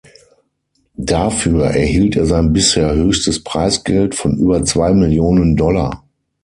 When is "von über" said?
4.15-4.63